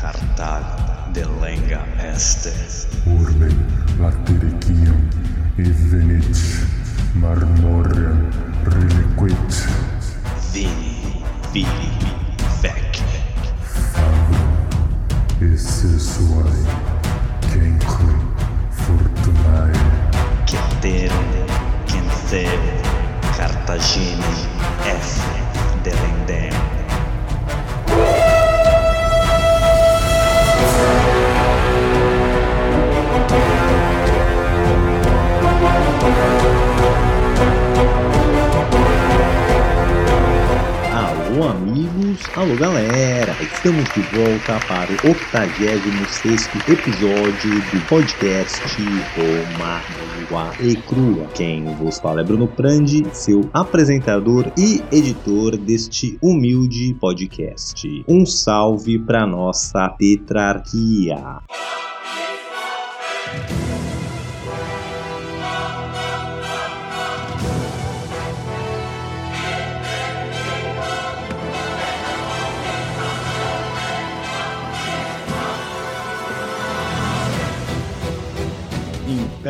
[0.00, 0.64] Cartal
[1.12, 2.52] de lenga este.
[3.06, 3.48] Urbe
[3.98, 5.08] latericium
[5.58, 6.38] e venit
[7.14, 8.28] marmorem
[8.64, 9.68] reliquit
[10.52, 11.92] Vini, vili,
[12.62, 13.02] vec.
[15.40, 16.64] e sessuae
[17.50, 18.14] cenque
[18.70, 19.72] fortunae
[20.46, 21.46] Ceterum,
[21.86, 22.60] Cenceu,
[23.36, 24.24] Cartagine,
[24.84, 25.20] F.
[25.82, 26.69] Delendem.
[41.30, 48.60] Alô amigos, alô galera, estamos de volta para o 86 episódio do podcast
[49.14, 49.80] Roma
[50.28, 51.28] Nua e Crua.
[51.32, 58.04] Quem vos fala é Bruno Prandi, seu apresentador e editor deste humilde podcast.
[58.08, 61.38] Um salve para nossa tetrarquia.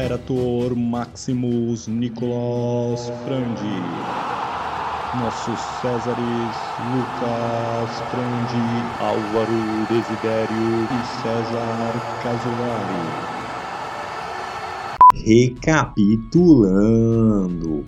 [0.01, 4.03] Imperator Maximus Nicolas Frandi.
[5.13, 13.13] Nossos Césares Lucas Frandi, Álvaro Desidério e César Casolari.
[15.13, 17.85] Recapitulando.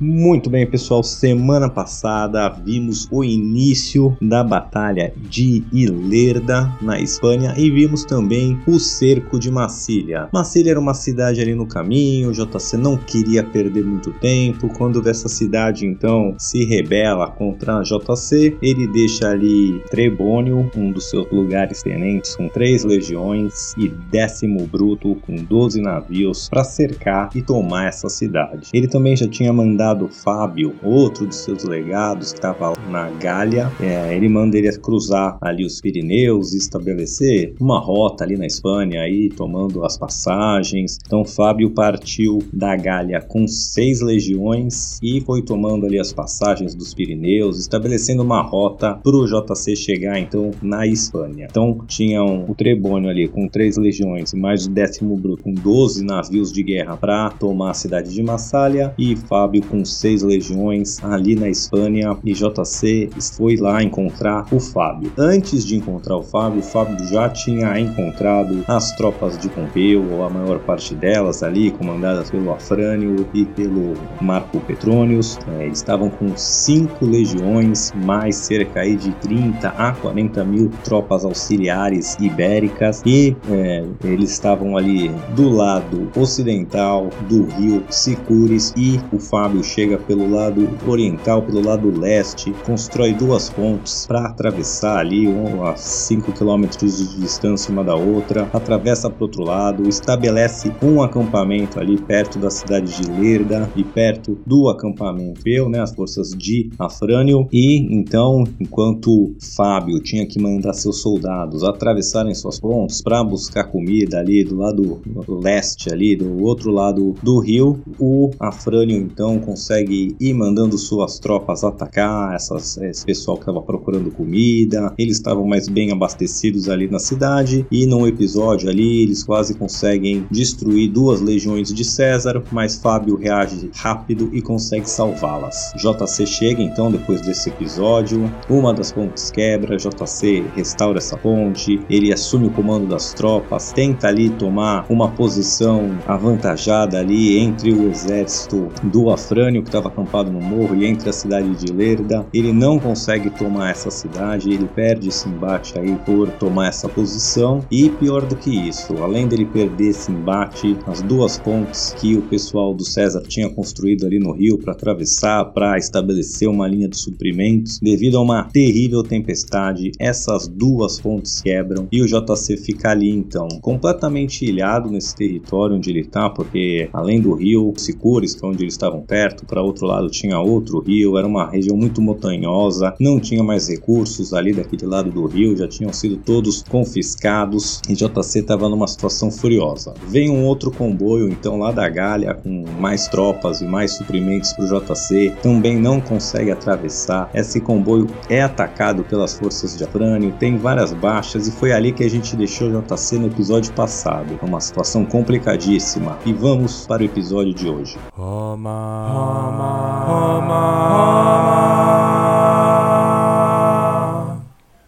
[0.00, 1.04] Muito bem, pessoal.
[1.04, 8.78] Semana passada vimos o início da Batalha de Ilerda, na Espanha, e vimos também o
[8.80, 10.28] cerco de Massília.
[10.32, 14.68] Massília era uma cidade ali no caminho, JC não queria perder muito tempo.
[14.76, 21.08] Quando essa cidade então se rebela contra a JC, ele deixa ali Trebônio, um dos
[21.08, 27.40] seus lugares tenentes, com três legiões, e décimo bruto, com 12 navios, para cercar e
[27.42, 28.70] tomar essa cidade.
[28.72, 34.16] Ele também já tinha mandado Fábio, outro de seus legados que estava na Gália, é,
[34.16, 39.28] ele manda ele cruzar ali os Pirineus e estabelecer uma rota ali na Espanha, aí
[39.28, 40.98] tomando as passagens.
[41.04, 46.94] Então Fábio partiu da Gália com seis legiões e foi tomando ali as passagens dos
[46.94, 51.46] Pirineus, estabelecendo uma rota para o JC chegar então na Espanha.
[51.50, 56.04] Então tinham o Trebônio ali com três legiões e mais o décimo bruto com 12
[56.04, 61.34] navios de guerra para tomar a cidade de Massália e Fábio com seis legiões ali
[61.34, 65.12] na Espanha e JC foi lá encontrar o Fábio.
[65.18, 70.24] Antes de encontrar o Fábio, o Fábio já tinha encontrado as tropas de Pompeu, ou
[70.24, 75.38] a maior parte delas ali, comandadas pelo Afrânio e pelo Marco Petronius.
[75.58, 82.16] É, estavam com cinco legiões, mais cerca aí de 30 a 40 mil tropas auxiliares
[82.20, 89.63] ibéricas e é, eles estavam ali do lado ocidental do rio Sicures e o Fábio
[89.64, 95.76] chega pelo lado oriental, pelo lado leste, constrói duas pontes para atravessar ali um, a
[95.76, 101.96] 5 km de distância uma da outra, atravessa para outro lado, estabelece um acampamento ali
[102.00, 105.40] perto da cidade de Lerda e perto do acampamento.
[105.46, 111.64] Eu, né, as forças de Afrânio e então, enquanto Fábio tinha que mandar seus soldados
[111.64, 117.38] atravessarem suas pontes para buscar comida ali do lado leste ali, do outro lado do
[117.38, 123.62] rio, o Afrânio então consegue ir mandando suas tropas atacar essas, esse pessoal que estava
[123.62, 124.92] procurando comida.
[124.98, 130.26] Eles estavam mais bem abastecidos ali na cidade e num episódio ali eles quase conseguem
[130.28, 135.72] destruir duas legiões de César, mas Fábio reage rápido e consegue salvá-las.
[135.76, 142.12] JC chega então depois desse episódio, uma das pontes quebra, JC restaura essa ponte, ele
[142.12, 148.68] assume o comando das tropas, tenta ali tomar uma posição avantajada ali entre o exército
[148.82, 149.04] do
[149.44, 152.26] Afrânio que estava acampado no morro e entre a cidade de Lerda.
[152.32, 157.62] Ele não consegue tomar essa cidade, ele perde esse embate aí por tomar essa posição
[157.70, 162.22] e pior do que isso, além dele perder esse embate, as duas pontes que o
[162.22, 166.96] pessoal do César tinha construído ali no rio para atravessar, para estabelecer uma linha de
[166.96, 173.10] suprimentos, devido a uma terrível tempestade, essas duas pontes quebram e o JC fica ali
[173.10, 178.48] então completamente ilhado nesse território onde ele está, porque além do rio Sicures, que é
[178.48, 182.00] onde eles estavam perto, deserto, para outro lado tinha outro rio, era uma região muito
[182.00, 187.80] montanhosa, não tinha mais recursos ali daquele lado do rio, já tinham sido todos confiscados
[187.88, 189.94] e JC estava numa situação furiosa.
[190.08, 194.64] Vem um outro comboio então lá da Galha com mais tropas e mais suprimentos para
[194.64, 197.30] o JC, também não consegue atravessar.
[197.34, 202.04] Esse comboio é atacado pelas forças de Afrânio, tem várias baixas e foi ali que
[202.04, 204.38] a gente deixou o JC no episódio passado.
[204.40, 206.18] É uma situação complicadíssima.
[206.24, 207.98] E vamos para o episódio de hoje.
[208.12, 210.84] Roma, Roma, Roma,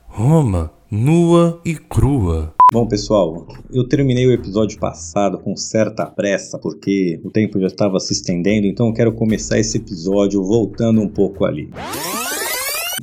[0.08, 2.52] Roma, nua e crua.
[2.70, 7.98] Bom, pessoal, eu terminei o episódio passado com certa pressa, porque o tempo já estava
[7.98, 11.70] se estendendo, então eu quero começar esse episódio voltando um pouco ali.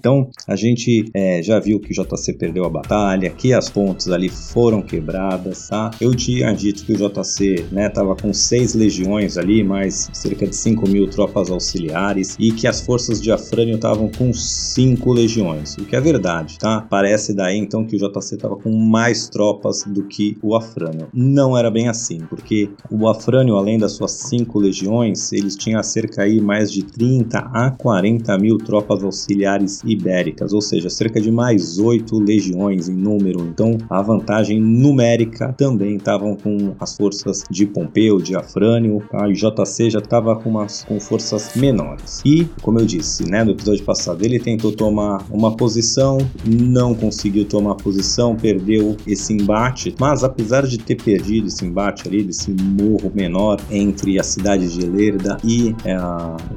[0.03, 4.09] Então a gente é, já viu que o JC perdeu a batalha, que as pontes
[4.09, 5.91] ali foram quebradas, tá?
[6.01, 10.57] Eu tinha dito que o JC né, tava com seis legiões ali, mais cerca de
[10.57, 15.85] 5 mil tropas auxiliares e que as forças de Afrânio estavam com cinco legiões, o
[15.85, 16.85] que é verdade, tá?
[16.89, 21.07] Parece daí então que o JC tava com mais tropas do que o Afrânio.
[21.13, 26.23] Não era bem assim, porque o Afrânio, além das suas cinco legiões, eles tinham cerca
[26.23, 31.31] aí mais de 30 a 40 mil tropas auxiliares e ibéricas, ou seja, cerca de
[31.31, 33.42] mais oito legiões em número.
[33.42, 39.90] Então, a vantagem numérica também estavam com as forças de Pompeu, de Afrânio, a JC
[39.90, 40.54] já estava com,
[40.88, 42.22] com forças menores.
[42.25, 47.45] E, como eu disse, né, no episódio passado, ele tentou tomar uma posição, não conseguiu
[47.45, 53.12] tomar posição, perdeu esse embate, mas apesar de ter perdido esse embate ali, desse morro
[53.13, 55.98] menor entre a cidade de Lerda e é,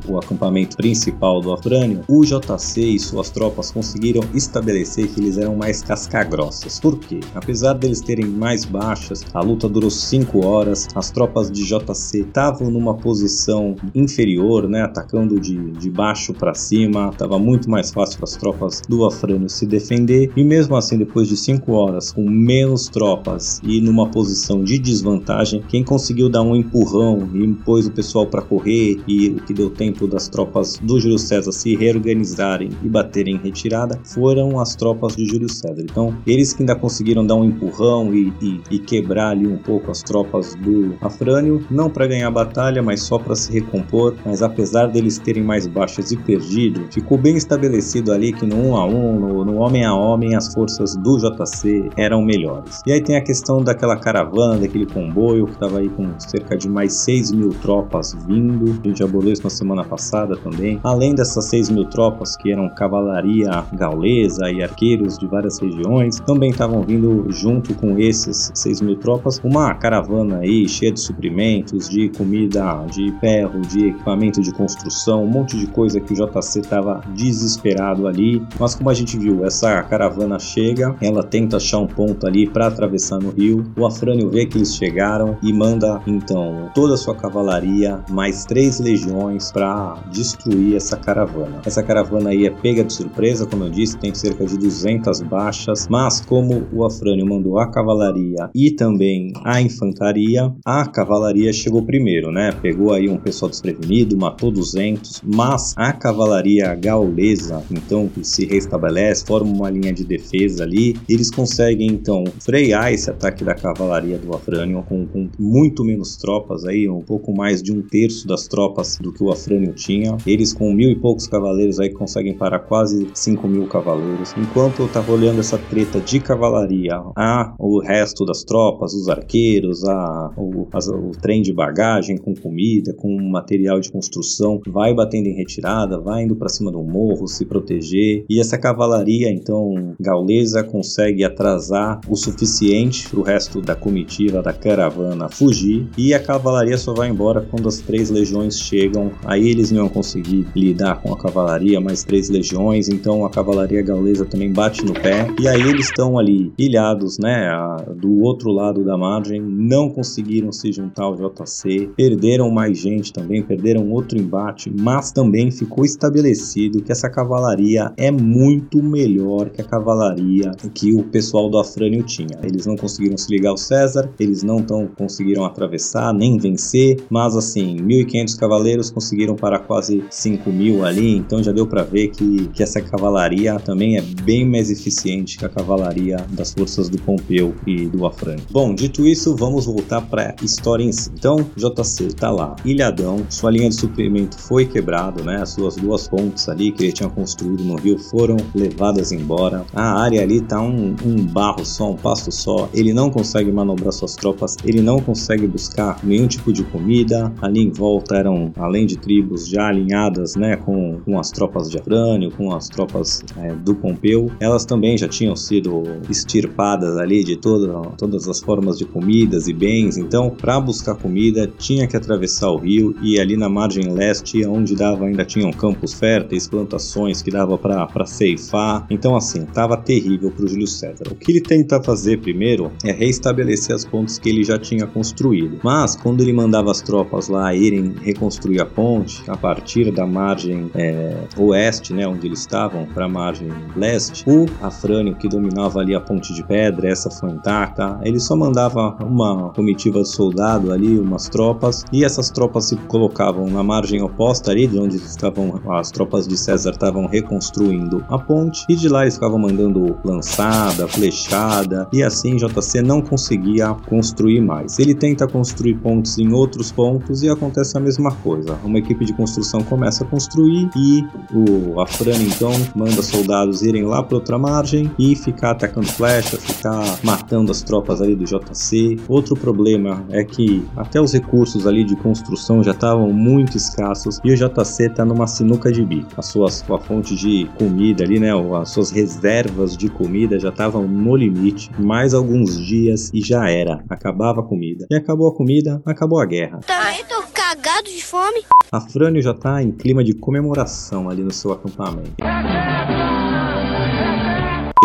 [0.08, 5.38] o acampamento principal do Afrânio, o JC e suas suas tropas conseguiram estabelecer que eles
[5.38, 6.78] eram mais cascagrossas.
[6.78, 7.20] Por quê?
[7.34, 12.70] Apesar deles terem mais baixas, a luta durou 5 horas, as tropas de JC estavam
[12.70, 18.24] numa posição inferior, né, atacando de, de baixo para cima, estava muito mais fácil para
[18.24, 22.88] as tropas do Afrânio se defender, e mesmo assim, depois de 5 horas, com menos
[22.88, 28.26] tropas e numa posição de desvantagem, quem conseguiu dar um empurrão e pôs o pessoal
[28.26, 32.88] para correr e o que deu tempo das tropas do Júlio César se reorganizarem e
[32.88, 35.80] bater terem retirada foram as tropas de Júlio César.
[35.80, 39.90] Então, eles que ainda conseguiram dar um empurrão e, e, e quebrar ali um pouco
[39.90, 44.14] as tropas do Afrânio, não para ganhar a batalha, mas só para se recompor.
[44.22, 48.68] Mas apesar deles terem mais baixas e perdido, ficou bem estabelecido ali que no 1
[48.68, 52.82] um a 1 um, no, no homem a homem, as forças do JC eram melhores.
[52.86, 56.68] E aí tem a questão daquela caravana, daquele comboio que estava aí com cerca de
[56.68, 58.78] mais 6 mil tropas vindo.
[58.84, 60.78] A gente abordou isso na semana passada também.
[60.84, 66.18] Além dessas 6 mil tropas que eram cavalaria cavalaria gaulesa e arqueiros de várias regiões
[66.20, 71.88] também estavam vindo junto com esses 6 mil tropas uma caravana aí cheia de suprimentos,
[71.88, 76.60] de comida, de ferro, de equipamento de construção, um monte de coisa que o JC
[76.60, 78.42] estava desesperado ali.
[78.58, 82.68] Mas como a gente viu, essa caravana chega, ela tenta achar um ponto ali para
[82.68, 83.64] atravessar no rio.
[83.76, 88.80] O Afrânio vê que eles chegaram e manda então toda a sua cavalaria, mais três
[88.80, 91.60] legiões para destruir essa caravana.
[91.64, 95.86] Essa caravana aí é pega de surpresa, como eu disse, tem cerca de 200 baixas,
[95.88, 102.30] mas como o Afrânio mandou a cavalaria e também a infantaria, a cavalaria chegou primeiro,
[102.30, 102.52] né?
[102.62, 109.24] Pegou aí um pessoal desprevenido, matou 200, mas a cavalaria gaulesa, então, que se restabelece,
[109.24, 114.34] forma uma linha de defesa ali, eles conseguem então frear esse ataque da cavalaria do
[114.34, 118.98] Afrânio com, com muito menos tropas aí, um pouco mais de um terço das tropas
[118.98, 120.16] do que o Afrânio tinha.
[120.26, 124.34] Eles com mil e poucos cavaleiros aí conseguem parar quase quase 5 mil cavaleiros.
[124.36, 129.82] Enquanto eu tava olhando essa treta de cavalaria, a o resto das tropas, os arqueiros,
[129.84, 135.28] a, o, a, o trem de bagagem com comida, com material de construção, vai batendo
[135.28, 138.24] em retirada, vai indo para cima do morro, se proteger.
[138.28, 144.52] E essa cavalaria, então, gaulesa consegue atrasar o suficiente para o resto da comitiva, da
[144.52, 145.88] caravana fugir.
[145.96, 149.10] E a cavalaria só vai embora quando as três legiões chegam.
[149.24, 153.82] Aí eles não vão conseguir lidar com a cavalaria, mais três legiões então a cavalaria
[153.82, 155.26] gaulesa também bate no pé.
[155.40, 160.52] E aí eles estão ali ilhados, né, a, do outro lado da margem, não conseguiram
[160.52, 166.82] se juntar ao JC, perderam mais gente também, perderam outro embate, mas também ficou estabelecido
[166.82, 172.38] que essa cavalaria é muito melhor que a cavalaria que o pessoal do Afrânio tinha.
[172.42, 177.36] Eles não conseguiram se ligar ao César, eles não tão conseguiram atravessar nem vencer, mas
[177.36, 182.48] assim, 1.500 cavaleiros conseguiram para quase 5 mil ali, então já deu para ver que
[182.56, 187.54] que essa cavalaria também é bem mais eficiente que a cavalaria das forças do Pompeu
[187.66, 188.42] e do Afrânio.
[188.50, 191.10] Bom, dito isso, vamos voltar para a história em si.
[191.12, 195.42] Então, JC tá lá, ilhadão, sua linha de suprimento foi quebrado, né?
[195.42, 199.64] As suas duas pontes ali que ele tinha construído no rio foram levadas embora.
[199.74, 202.70] A área ali tá um, um barro só, um pasto só.
[202.72, 207.30] Ele não consegue manobrar suas tropas, ele não consegue buscar nenhum tipo de comida.
[207.42, 211.78] Ali em volta eram, além de tribos já alinhadas, né, com, com as tropas de
[211.78, 217.36] Afrânio, com as tropas é, do Pompeu, elas também já tinham sido extirpadas ali de
[217.36, 219.96] toda, todas as formas de comidas e bens.
[219.96, 224.74] Então, para buscar comida, tinha que atravessar o rio e ali na margem leste, onde
[224.74, 228.86] dava ainda tinham campos férteis, plantações que dava para ceifar.
[228.90, 231.04] Então, assim, tava terrível para o Júlio César.
[231.10, 235.58] O que ele tenta fazer primeiro é reestabelecer as pontes que ele já tinha construído.
[235.62, 240.70] Mas quando ele mandava as tropas lá irem reconstruir a ponte a partir da margem
[240.74, 245.94] é, oeste, né, onde eles estavam, para a margem leste, o Afrânio que dominava ali
[245.94, 247.98] a ponte de pedra, essa foi intacta.
[248.02, 253.46] Ele só mandava uma comitiva de soldado ali, umas tropas, e essas tropas se colocavam
[253.46, 258.64] na margem oposta ali, de onde estavam as tropas de César estavam reconstruindo a ponte,
[258.68, 264.78] e de lá eles ficavam mandando lançada, flechada, e assim JC não conseguia construir mais.
[264.78, 268.58] Ele tenta construir pontes em outros pontos e acontece a mesma coisa.
[268.64, 274.02] Uma equipe de construção começa a construir e o Afrani então manda soldados irem lá
[274.02, 278.98] para outra margem e ficar atacando flecha, ficar matando as tropas ali do JC.
[279.08, 284.32] Outro problema é que até os recursos ali de construção já estavam muito escassos e
[284.32, 286.10] o JC está numa sinuca de bico.
[286.16, 288.30] A sua, sua fonte de comida ali, né,
[288.60, 291.70] as suas reservas de comida já estavam no limite.
[291.78, 293.84] Mais alguns dias e já era.
[293.88, 294.86] Acabava a comida.
[294.90, 296.60] E acabou a comida, acabou a guerra.
[296.66, 298.42] Também tô cagado de fome.
[298.72, 302.15] A Frânio já tá em clima de comemoração ali no seu acampamento.
[302.18, 303.25] É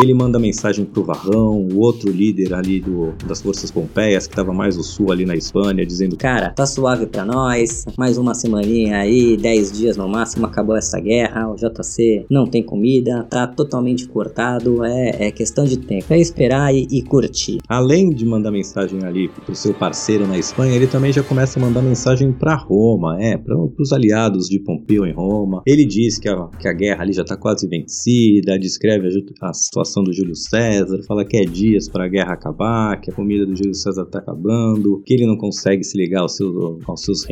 [0.02, 4.52] ele manda mensagem pro Varrão, o outro líder ali do, das forças pompeias, que estava
[4.52, 8.98] mais no sul ali na Espanha, dizendo: Cara, tá suave pra nós, mais uma semaninha
[8.98, 14.08] aí, 10 dias no máximo, acabou essa guerra, o JC não tem comida, tá totalmente
[14.08, 17.60] cortado, é, é questão de tempo, é esperar e, e curtir.
[17.70, 21.62] Além de mandar mensagem ali pro seu parceiro na Espanha, ele também já começa a
[21.62, 25.62] mandar mensagem para Roma, é, para os aliados de Pompeu em Roma.
[25.64, 29.08] Ele diz que a, que a guerra ali já tá quase vencida, descreve
[29.40, 33.12] a, a situação do Júlio César, fala que é dias para a guerra acabar, que
[33.12, 36.80] a comida do Júlio César tá acabando, que ele não consegue se ligar aos seus,
[36.88, 37.26] aos seus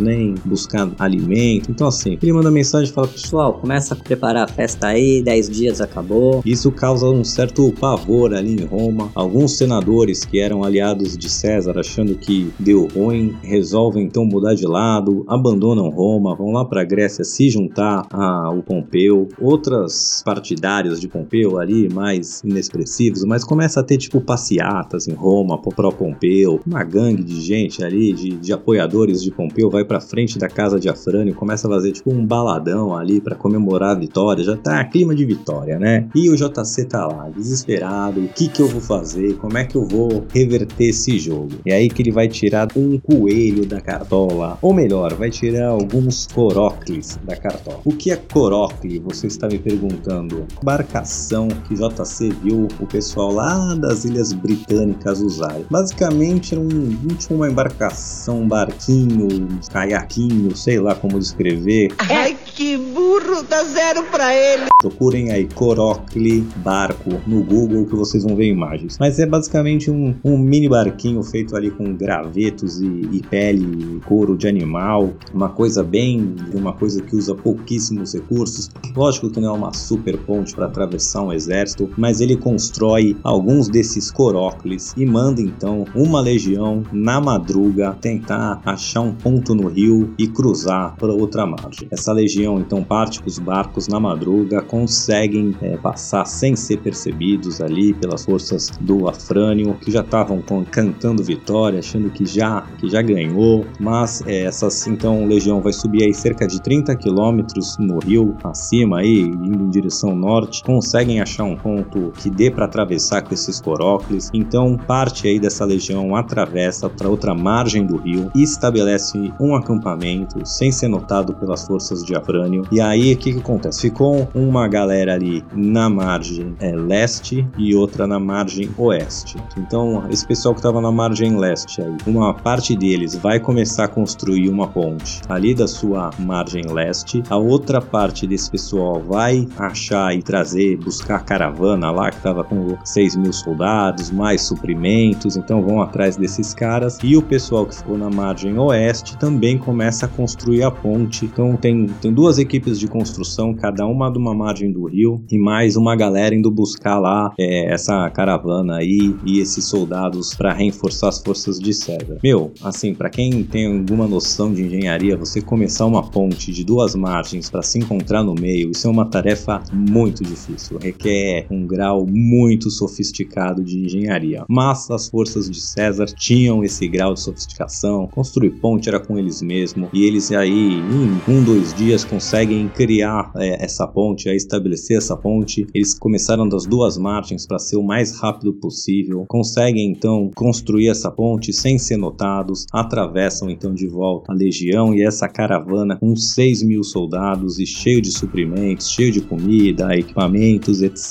[0.00, 1.70] nem buscar alimento.
[1.70, 5.50] Então, assim, ele manda mensagem e fala: Pessoal, começa a preparar a festa aí, 10
[5.50, 6.42] dias acabou.
[6.44, 9.10] Isso causa um certo pavor ali em Roma.
[9.14, 14.66] Alguns senadores que eram aliados de César, achando que deu ruim, resolvem então mudar de
[14.66, 19.28] lado, abandonam Roma, vão lá para a Grécia se juntar ao Pompeu.
[19.40, 25.60] Outras partidários de Pompeu ali mais inexpressivos, mas começa a ter tipo passeatas em Roma,
[25.60, 30.38] pro Pompeu, uma gangue de gente ali, de, de apoiadores de Pompeu, vai pra frente
[30.38, 34.44] da casa de Afrânio, começa a fazer tipo um baladão ali para comemorar a vitória,
[34.44, 36.08] já tá clima de vitória, né?
[36.14, 39.76] E o JC tá lá, desesperado, o que que eu vou fazer, como é que
[39.76, 41.50] eu vou reverter esse jogo?
[41.64, 46.26] E aí que ele vai tirar um coelho da cartola, ou melhor, vai tirar alguns
[46.26, 47.80] corócles da cartola.
[47.84, 48.98] O que é corócle?
[49.00, 50.46] Você está me perguntando.
[50.62, 55.64] Embarcação que JC viu o pessoal lá das Ilhas Britânicas usarem.
[55.70, 61.92] Basicamente era um, tinha uma embarcação, um barquinho, um caiaquinho, sei lá como descrever.
[61.98, 64.66] Ai, que burro, dá zero pra ele.
[64.80, 68.98] Procurem aí Corocle barco no Google que vocês vão ver imagens.
[68.98, 74.00] Mas é basicamente um, um mini barquinho feito ali com gravetos e, e pele e
[74.00, 75.12] couro de animal.
[75.32, 78.70] Uma coisa bem, uma coisa que usa pouquíssimos recursos.
[78.94, 81.51] Lógico que não é uma super ponte para atravessar um exército,
[81.96, 89.00] mas ele constrói alguns desses corócles e manda então uma legião na madruga tentar achar
[89.00, 91.88] um ponto no rio e cruzar para outra margem.
[91.90, 97.60] Essa legião então parte com os barcos na madruga, conseguem é, passar sem ser percebidos
[97.60, 103.02] ali pelas forças do Afrânio, que já estavam cantando vitória, achando que já que já
[103.02, 108.36] ganhou, mas é, essas então legião vai subir aí cerca de 30 quilômetros no rio
[108.44, 113.22] acima aí indo em direção norte, conseguem achar achar um ponto que dê para atravessar
[113.22, 114.30] com esses corócles.
[114.34, 120.46] Então, parte aí dessa legião atravessa para outra margem do rio e estabelece um acampamento
[120.46, 122.64] sem ser notado pelas forças de Afrânio.
[122.70, 123.80] E aí que que acontece?
[123.80, 129.36] Ficou uma galera ali na margem é, leste e outra na margem oeste.
[129.56, 133.88] Então, esse pessoal que estava na margem leste aí, uma parte deles vai começar a
[133.88, 140.14] construir uma ponte ali da sua margem leste, a outra parte desse pessoal vai achar
[140.14, 145.80] e trazer, buscar caravana lá que estava com 6 mil soldados, mais suprimentos, então vão
[145.80, 146.98] atrás desses caras.
[147.02, 151.24] E o pessoal que ficou na margem oeste também começa a construir a ponte.
[151.24, 155.38] Então tem, tem duas equipes de construção, cada uma de uma margem do rio, e
[155.38, 161.08] mais uma galera indo buscar lá é, essa caravana aí e esses soldados para reforçar
[161.08, 162.18] as forças de César.
[162.22, 166.94] Meu, assim, para quem tem alguma noção de engenharia, você começar uma ponte de duas
[166.94, 171.11] margens para se encontrar no meio, isso é uma tarefa muito difícil, requer
[171.50, 174.44] um grau muito sofisticado de engenharia.
[174.48, 179.42] Mas as forças de César tinham esse grau de sofisticação, construir ponte era com eles
[179.42, 184.98] mesmos, e eles aí em um, dois dias conseguem criar é, essa ponte, é, estabelecer
[184.98, 185.66] essa ponte.
[185.74, 191.10] Eles começaram das duas margens para ser o mais rápido possível, conseguem então construir essa
[191.10, 196.62] ponte sem ser notados, atravessam então de volta a legião e essa caravana com 6
[196.62, 201.01] mil soldados e cheio de suprimentos, cheio de comida, equipamentos, etc.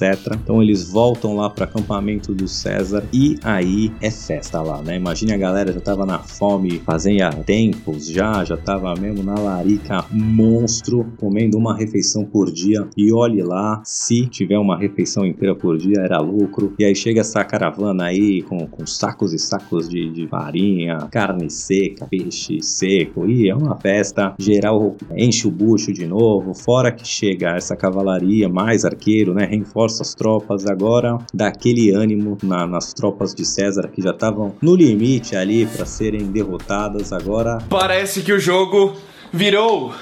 [0.44, 4.96] Então eles voltam lá para acampamento do César e aí é festa lá, né?
[4.96, 7.12] Imagine a galera já tava na fome fazendo
[7.44, 12.88] tempos já, já tava mesmo na larica monstro, comendo uma refeição por dia.
[12.96, 16.74] E olhe lá, se tiver uma refeição inteira por dia era lucro.
[16.80, 21.50] E aí chega essa caravana aí com, com sacos e sacos de, de farinha, carne
[21.50, 23.28] seca, peixe seco.
[23.28, 24.34] E é uma festa.
[24.40, 29.48] Geral, enche o bucho de novo, fora que chega essa cavalaria mais arqueiro, né,
[29.82, 34.54] reforça as tropas, agora dá aquele ânimo na, nas tropas de César que já estavam
[34.62, 37.58] no limite ali para serem derrotadas, agora.
[37.70, 38.94] Parece que o jogo
[39.34, 39.94] virou,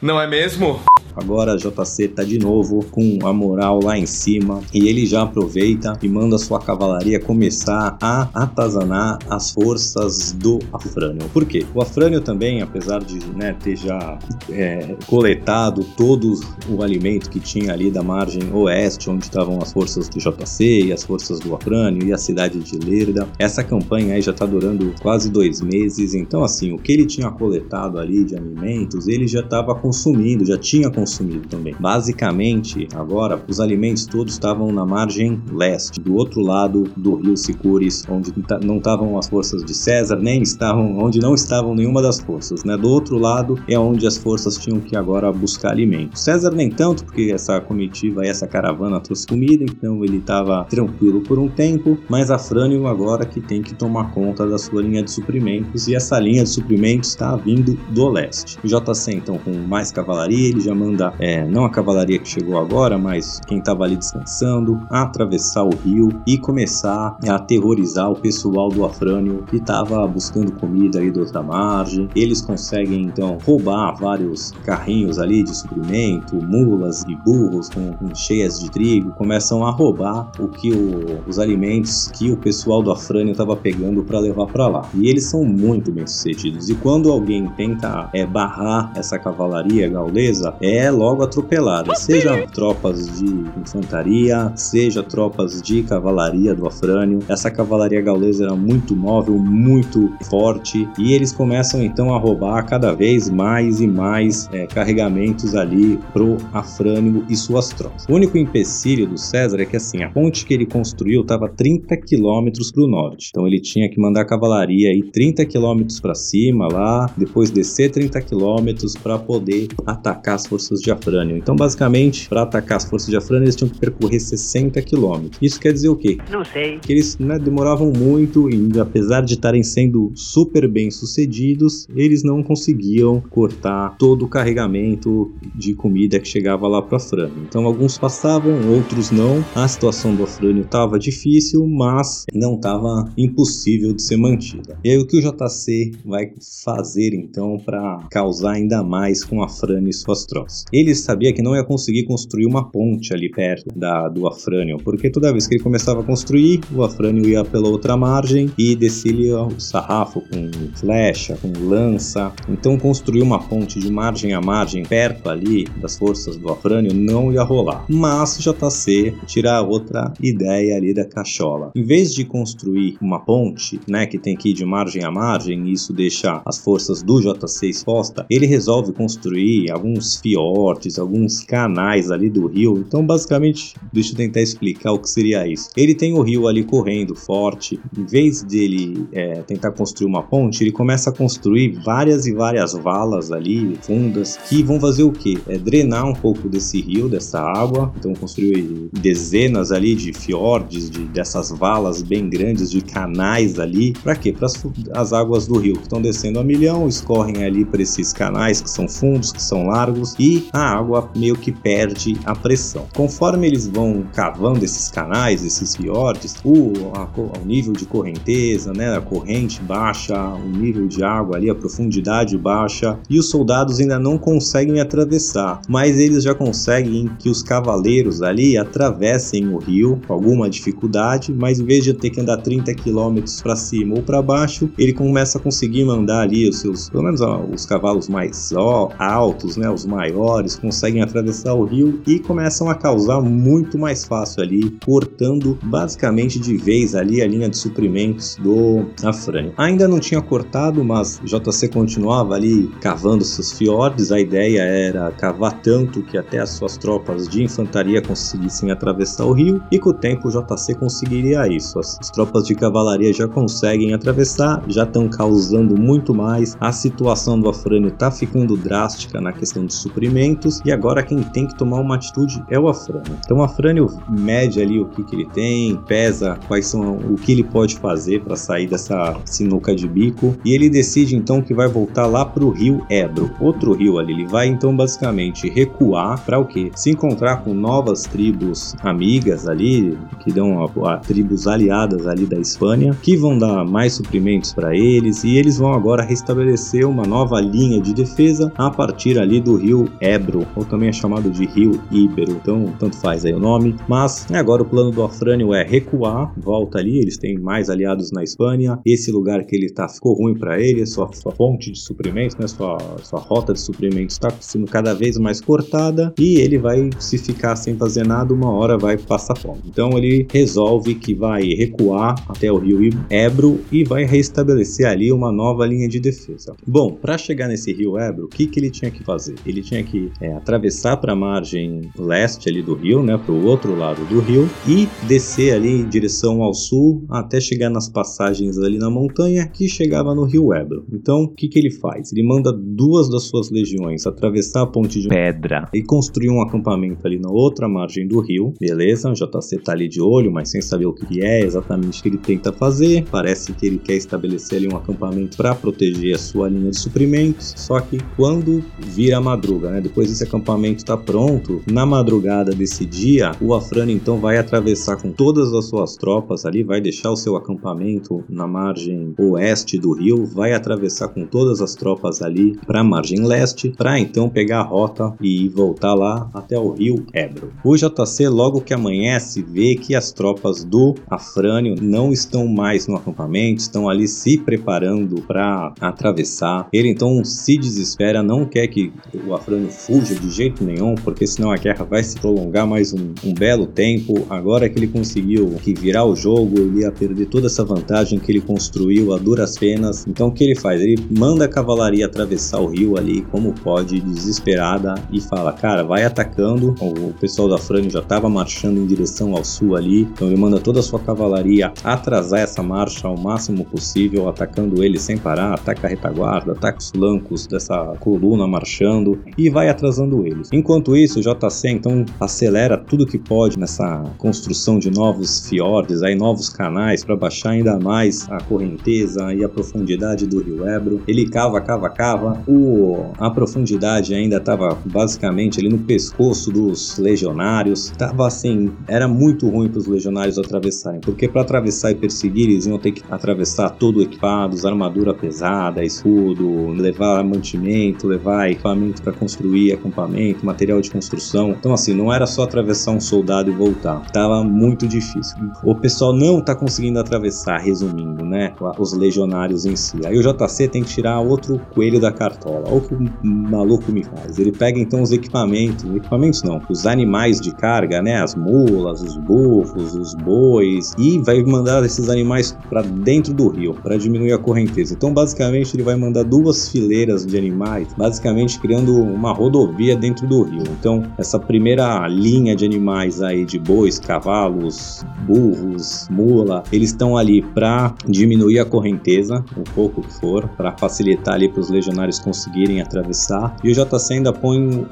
[0.00, 0.80] não é mesmo?
[1.18, 5.98] Agora JC tá de novo com a moral lá em cima e ele já aproveita
[6.00, 11.28] e manda sua cavalaria começar a atazanar as forças do Afrânio.
[11.30, 11.66] Por quê?
[11.74, 14.16] O Afrânio também, apesar de né, ter já
[14.48, 16.34] é, coletado todo
[16.68, 20.92] o alimento que tinha ali da margem oeste, onde estavam as forças do JC e
[20.92, 24.94] as forças do Afrânio e a cidade de Lerda, essa campanha aí já tá durando
[25.02, 26.14] quase dois meses.
[26.14, 30.58] Então, assim, o que ele tinha coletado ali de alimentos, ele já estava consumindo, já
[30.58, 31.74] tinha consumido consumido também.
[31.80, 38.04] Basicamente, agora, os alimentos todos estavam na margem leste, do outro lado do rio Sicures,
[38.08, 42.64] onde não estavam as forças de César, nem estavam onde não estavam nenhuma das forças,
[42.64, 42.76] né?
[42.76, 46.22] Do outro lado é onde as forças tinham que agora buscar alimentos.
[46.22, 51.20] César nem tanto, porque essa comitiva e essa caravana trouxe comida, então ele estava tranquilo
[51.22, 55.10] por um tempo, mas Afrânio agora que tem que tomar conta da sua linha de
[55.10, 58.58] suprimentos e essa linha de suprimentos está vindo do leste.
[58.62, 62.58] O JC então com mais cavalaria, ele já manda é, não a cavalaria que chegou
[62.58, 68.68] agora, mas quem estava ali descansando, atravessar o rio e começar a aterrorizar o pessoal
[68.68, 72.08] do Afrânio que estava buscando comida ali da outra margem.
[72.14, 78.58] Eles conseguem então roubar vários carrinhos ali de suprimento, mulas e burros com, com cheias
[78.60, 83.32] de trigo, começam a roubar o que o, os alimentos que o pessoal do Afrânio
[83.32, 84.88] estava pegando para levar para lá.
[84.94, 86.68] E eles são muito bem sucedidos.
[86.68, 93.18] E quando alguém tenta é, barrar essa cavalaria gaulesa, é é logo atropelada, seja tropas
[93.18, 93.26] de
[93.60, 97.18] infantaria, seja tropas de cavalaria do Afrânio.
[97.28, 102.94] Essa cavalaria gaulesa era muito móvel, muito forte, e eles começam então a roubar cada
[102.94, 108.06] vez mais e mais é, carregamentos ali pro Afrânio e suas tropas.
[108.08, 111.96] O único empecilho do César é que assim, a ponte que ele construiu estava 30
[111.96, 116.14] quilômetros para o norte, então ele tinha que mandar a cavalaria aí 30 quilômetros para
[116.14, 121.36] cima lá, depois descer 30 quilômetros para poder atacar as forças de Afrânio.
[121.36, 125.38] Então, basicamente, para atacar as forças de Afrânio, eles tinham que percorrer 60 quilômetros.
[125.40, 126.18] Isso quer dizer o quê?
[126.30, 126.78] Não sei.
[126.78, 132.42] Que eles né, demoravam muito e, apesar de estarem sendo super bem sucedidos, eles não
[132.42, 137.42] conseguiam cortar todo o carregamento de comida que chegava lá para Afrânio.
[137.48, 139.44] Então, alguns passavam, outros não.
[139.54, 144.78] A situação do Afrânio estava difícil, mas não estava impossível de ser mantida.
[144.84, 146.32] E aí, o que o JC vai
[146.64, 150.64] fazer então para causar ainda mais com Afrânio e suas tropas?
[150.72, 155.10] Ele sabia que não ia conseguir construir uma ponte ali perto da, do Afrânio, porque
[155.10, 159.42] toda vez que ele começava a construir, o Afrânio ia pela outra margem e descia
[159.42, 162.32] o sarrafo com flecha, com lança.
[162.48, 167.32] Então construir uma ponte de margem a margem perto ali das forças do Afrânio não
[167.32, 167.84] ia rolar.
[167.88, 171.70] Mas JC tirar outra ideia ali da cachola.
[171.74, 175.68] Em vez de construir uma ponte, né, que tem que ir de margem a margem,
[175.68, 179.37] e isso deixa as forças do JC exposta, ele resolve construir
[179.70, 182.84] alguns fiordes, alguns canais ali do rio.
[182.86, 185.70] Então, basicamente, deixa eu tentar explicar o que seria isso.
[185.76, 187.78] Ele tem o rio ali correndo forte.
[187.96, 192.72] Em vez dele é, tentar construir uma ponte, ele começa a construir várias e várias
[192.72, 195.38] valas ali fundas que vão fazer o que?
[195.46, 197.92] É drenar um pouco desse rio, dessa água.
[197.98, 203.92] Então, construir dezenas ali de fiordes, de, dessas valas bem grandes, de canais ali.
[203.92, 204.32] Para quê?
[204.32, 204.48] Para
[204.94, 208.70] as águas do rio que estão descendo a milhão, escorrem ali para esses canais que
[208.70, 212.86] são fundos, que são largos e a água meio que perde a pressão.
[212.94, 219.00] Conforme eles vão cavando esses canais, esses fiordes, o, o nível de correnteza, né, a
[219.00, 224.18] corrente baixa, o nível de água ali, a profundidade baixa e os soldados ainda não
[224.18, 230.48] conseguem atravessar, mas eles já conseguem que os cavaleiros ali atravessem o rio com alguma
[230.48, 234.70] dificuldade, mas em vez de ter que andar 30 km para cima ou para baixo,
[234.78, 237.20] ele começa a conseguir mandar ali os seus, pelo menos
[237.52, 242.74] os cavalos mais ó, altos, né, os maiores, conseguem atravessar o rio e começam a
[242.74, 248.86] causar muito mais fácil ali, cortando basicamente de vez ali a linha de suprimentos do
[249.04, 249.52] Afrânio.
[249.56, 254.12] Ainda não tinha cortado, mas JC continuava ali cavando seus fiordes.
[254.12, 259.32] A ideia era cavar tanto que até as suas tropas de infantaria conseguissem atravessar o
[259.32, 261.78] rio e com o tempo JC conseguiria isso.
[261.78, 266.56] As, as tropas de cavalaria já conseguem atravessar, já estão causando muito mais.
[266.60, 271.46] A situação do Afrânio está ficando drástica na questão de suprimentos e agora quem tem
[271.46, 273.16] que tomar uma atitude é o Afrânio.
[273.24, 277.32] Então o Afrânio mede ali o que, que ele tem, pesa quais são o que
[277.32, 281.68] ele pode fazer para sair dessa sinuca de bico e ele decide então que vai
[281.68, 284.12] voltar lá para o rio Ebro, outro rio ali.
[284.12, 286.70] Ele vai então basicamente recuar para o que?
[286.74, 292.38] Se encontrar com novas tribos amigas ali que dão a, a tribos aliadas ali da
[292.38, 297.40] Espanha que vão dar mais suprimentos para eles e eles vão agora restabelecer uma nova
[297.40, 298.87] linha de defesa a partir
[299.18, 303.32] ali do rio Ebro, ou também é chamado de rio Íbero, então tanto faz aí
[303.32, 303.74] o nome.
[303.88, 308.22] Mas agora o plano do Afrânio é recuar, volta ali, eles têm mais aliados na
[308.22, 312.36] Espanha, esse lugar que ele tá ficou ruim para ele, sua, sua fonte de suprimentos,
[312.36, 316.90] né, sua, sua rota de suprimentos está sendo cada vez mais cortada e ele vai
[316.98, 319.60] se ficar sem fazer nada, uma hora vai passar fome.
[319.66, 322.78] Então ele resolve que vai recuar até o rio
[323.10, 326.54] Ebro e vai restabelecer ali uma nova linha de defesa.
[326.66, 329.34] Bom, para chegar nesse rio Ebro, o que, que ele tinha que fazer?
[329.44, 333.44] Ele tinha que é, atravessar para a margem leste ali do rio, né, para o
[333.44, 338.58] outro lado do rio e descer ali em direção ao sul até chegar nas passagens
[338.58, 340.84] ali na montanha que chegava no rio Ebro.
[340.92, 342.12] Então, o que, que ele faz?
[342.12, 347.06] Ele manda duas das suas legiões atravessar a ponte de pedra e construir um acampamento
[347.06, 348.54] ali na outra margem do rio.
[348.60, 352.08] Beleza, o JC tá ali de olho, mas sem saber o que é exatamente que
[352.08, 353.04] ele tenta fazer.
[353.10, 357.54] Parece que ele quer estabelecer ali um acampamento para proteger a sua linha de suprimentos.
[357.56, 359.80] Só que quando vira madruga, né?
[359.80, 365.10] Depois desse acampamento está pronto, na madrugada desse dia, o Afrânio então vai atravessar com
[365.10, 370.24] todas as suas tropas ali, vai deixar o seu acampamento na margem oeste do rio,
[370.26, 374.64] vai atravessar com todas as tropas ali para a margem leste, para então pegar a
[374.64, 377.52] rota e voltar lá até o rio Ebro.
[377.64, 382.96] O JC logo que amanhece vê que as tropas do Afrânio não estão mais no
[382.96, 386.68] acampamento, estão ali se preparando para atravessar.
[386.72, 388.92] Ele então se desespera, não quer que
[389.26, 393.12] o Afrânio fuja de jeito nenhum, porque senão a guerra vai se prolongar mais um,
[393.24, 394.26] um belo tempo.
[394.28, 398.32] Agora que ele conseguiu que virar o jogo, ele ia perder toda essa vantagem que
[398.32, 400.06] ele construiu a duras penas.
[400.06, 400.80] Então o que ele faz?
[400.80, 406.04] Ele manda a cavalaria atravessar o rio ali, como pode, desesperada, e fala: Cara, vai
[406.04, 406.74] atacando.
[406.80, 410.58] O pessoal da Afrânio já estava marchando em direção ao sul ali, então ele manda
[410.58, 415.86] toda a sua cavalaria atrasar essa marcha ao máximo possível, atacando ele sem parar, ataca
[415.86, 420.48] a retaguarda, ataca os flancos dessa coluna marchando e vai atrasando eles.
[420.52, 426.14] Enquanto isso, o JC então acelera tudo que pode nessa construção de novos fiordes, aí
[426.14, 431.02] novos canais para baixar ainda mais a correnteza e a profundidade do rio Ebro.
[431.06, 432.42] Ele cava, cava, cava.
[432.46, 437.92] O, a profundidade ainda estava basicamente ali no pescoço dos legionários.
[437.96, 442.66] Tava assim, era muito ruim para os legionários atravessarem, porque para atravessar e perseguir eles
[442.66, 449.72] iam ter que atravessar todo equipados, armadura pesada, escudo, levar mantimento, levar equipamento para construir
[449.72, 451.50] acampamento, material de construção.
[451.50, 454.00] Então assim, não era só atravessar um soldado e voltar.
[454.12, 455.36] Tava muito difícil.
[455.64, 458.52] O pessoal não tá conseguindo atravessar, resumindo, né?
[458.78, 459.98] Os legionários em si.
[460.06, 462.64] Aí o JC tem que tirar outro coelho da cartola.
[462.66, 464.38] Olha o que o maluco me faz.
[464.38, 468.22] Ele pega então os equipamentos, equipamentos não, os animais de carga, né?
[468.22, 473.74] As mulas, os bufos, os bois e vai mandar esses animais para dentro do rio
[473.74, 474.94] para diminuir a correnteza.
[474.94, 480.26] Então basicamente ele vai mandar duas fileiras de animais, basicamente basicamente criando uma rodovia dentro
[480.26, 480.62] do rio.
[480.78, 487.42] Então, essa primeira linha de animais aí de bois, cavalos, burros, mula, eles estão ali
[487.42, 492.80] para diminuir a correnteza, um pouco que for, para facilitar ali para os legionários conseguirem
[492.80, 493.56] atravessar.
[493.64, 494.86] E o JC ainda põe um,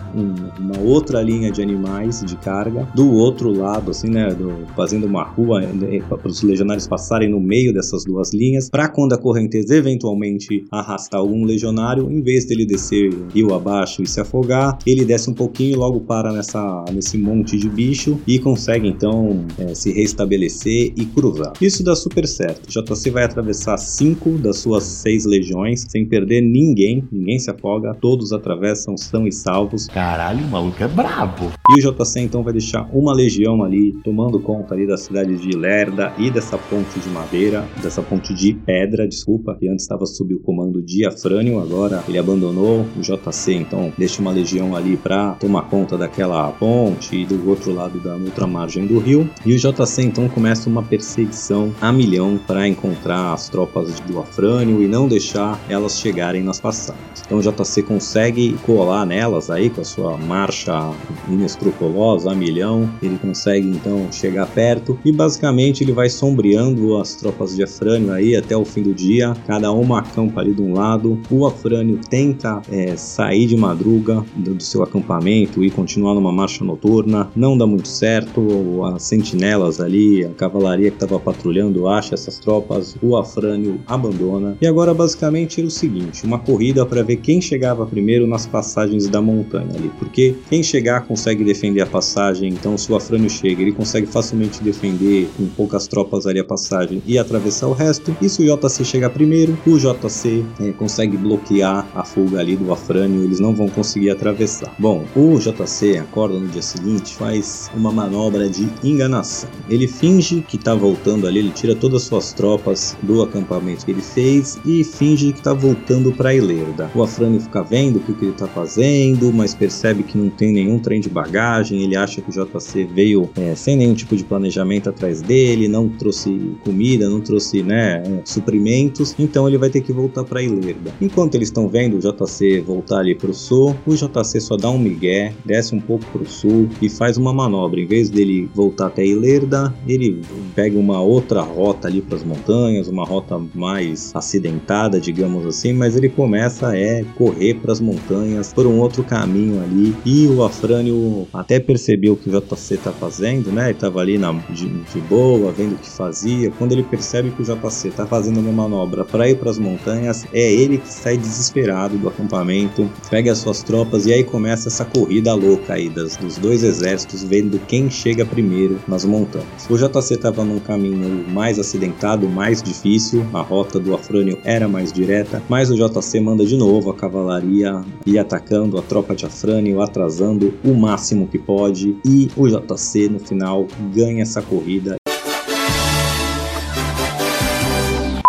[0.58, 5.24] uma outra linha de animais de carga do outro lado, assim, né, do, fazendo uma
[5.24, 9.74] rua né, para os legionários passarem no meio dessas duas linhas, para quando a correnteza
[9.76, 15.30] eventualmente arrastar algum legionário, em vez dele descer rio abaixo e se afogar, ele desce
[15.30, 19.92] um pouquinho e logo para nessa, nesse monte de bicho e consegue então é, se
[19.92, 21.52] restabelecer e cruzar.
[21.60, 22.68] Isso dá super certo.
[22.68, 28.32] JC vai atravessar cinco das suas seis legiões sem perder ninguém, ninguém se afoga, todos
[28.32, 29.86] atravessam são e salvos.
[29.86, 31.52] Caralho, o maluco é brabo.
[31.70, 35.56] E o JC então vai deixar uma legião ali tomando conta ali da cidade de
[35.56, 40.34] Lerda e dessa ponte de madeira, dessa ponte de pedra, desculpa, que antes estava sob
[40.34, 45.32] o comando de Afrânio, agora ele abandonou o JC, então deixa uma legião ali para
[45.32, 49.28] tomar conta daquela ponte e do outro lado da outra margem do rio.
[49.44, 54.82] E o JC então começa uma perseguição a milhão para encontrar as tropas do Afrânio
[54.82, 57.22] e não deixar elas chegarem nas passagens.
[57.24, 60.92] Então o JC consegue colar nelas aí com a sua marcha
[61.28, 67.54] inescrupulosa a milhão, ele consegue então chegar perto e basicamente ele vai sombreando as tropas
[67.54, 71.20] de Afrânio aí até o fim do dia, cada uma acampa ali de um lado,
[71.30, 77.30] o Afrânio tenta é, sair de madruga do, seu acampamento e continuar numa marcha noturna,
[77.36, 82.96] não dá muito certo, as sentinelas ali, a cavalaria que estava patrulhando acha essas tropas,
[83.02, 84.56] o Afrânio abandona.
[84.60, 89.08] E agora basicamente era o seguinte, uma corrida para ver quem chegava primeiro nas passagens
[89.08, 93.62] da montanha ali, porque quem chegar consegue defender a passagem, então se o Afrânio chega,
[93.62, 98.28] ele consegue facilmente defender com poucas tropas ali a passagem e atravessar o resto, e
[98.28, 102.85] se o JC chegar primeiro, o JC é, consegue bloquear a fuga ali do Afrânio,
[102.94, 104.74] eles não vão conseguir atravessar.
[104.78, 109.50] Bom, o JC acorda no dia seguinte, faz uma manobra de enganação.
[109.68, 113.90] Ele finge que está voltando ali, ele tira todas as suas tropas do acampamento que
[113.90, 116.90] ele fez e finge que está voltando para Ilerda.
[116.94, 120.52] O Afrânio fica vendo o que, que ele está fazendo, mas percebe que não tem
[120.52, 124.24] nenhum trem de bagagem, ele acha que o JC veio é, sem nenhum tipo de
[124.24, 129.80] planejamento atrás dele, não trouxe comida, não trouxe né, é, suprimentos, então ele vai ter
[129.80, 130.94] que voltar para Ilerda.
[131.00, 134.70] Enquanto eles estão vendo o JC voltar ali para o sul, o JC só dá
[134.70, 137.80] um migué, desce um pouco para o sul e faz uma manobra.
[137.80, 140.22] Em vez dele voltar até Ilerda, ele
[140.54, 145.96] pega uma outra rota ali para as montanhas, uma rota mais acidentada, digamos assim, mas
[145.96, 150.42] ele começa a é, correr para as montanhas por um outro caminho ali e o
[150.42, 153.70] Afrânio até percebeu o que o JC tá fazendo, né?
[153.70, 156.50] Ele tava ali na, de, de boa, vendo o que fazia.
[156.58, 160.26] Quando ele percebe que o JC tá fazendo uma manobra para ir para as montanhas,
[160.32, 162.65] é ele que sai desesperado do acampamento,
[163.10, 167.22] pega as suas tropas e aí começa essa corrida louca aí das, dos dois exércitos,
[167.22, 169.68] vendo quem chega primeiro nas montanhas.
[169.68, 174.92] O JC tava num caminho mais acidentado, mais difícil, a rota do Afrânio era mais
[174.92, 179.80] direta, mas o JC manda de novo a cavalaria ir atacando a tropa de Afrânio,
[179.80, 184.96] atrasando o máximo que pode e o JC no final ganha essa corrida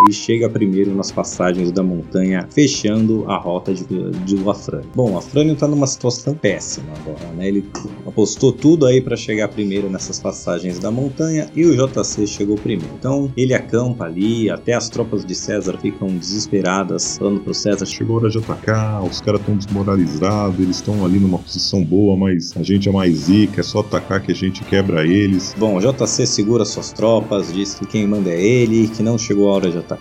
[0.08, 3.84] e chega primeiro nas passagens da montanha, fechando a rota de,
[4.24, 4.88] de Afrânio.
[4.94, 7.48] Bom, o Afrânio tá numa situação péssima agora, né?
[7.48, 7.64] Ele
[8.06, 12.92] apostou tudo aí para chegar primeiro nessas passagens da montanha e o JC chegou primeiro.
[12.98, 18.16] Então ele acampa ali, até as tropas de César ficam desesperadas, falando pro César: Chegou
[18.16, 22.56] a hora de atacar, os caras estão desmoralizados, eles estão ali numa posição boa, mas
[22.56, 25.54] a gente é mais zica, é só atacar que a gente quebra eles.
[25.58, 29.50] Bom, o JC segura suas tropas, diz que quem manda é ele, que não chegou
[29.50, 29.97] a hora de atacar